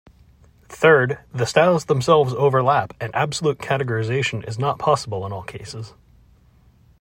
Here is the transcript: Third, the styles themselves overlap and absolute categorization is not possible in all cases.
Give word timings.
Third, 0.69 1.19
the 1.31 1.45
styles 1.45 1.85
themselves 1.85 2.33
overlap 2.33 2.95
and 2.99 3.13
absolute 3.13 3.59
categorization 3.59 4.43
is 4.49 4.57
not 4.57 4.79
possible 4.79 5.27
in 5.27 5.31
all 5.31 5.43
cases. 5.43 5.93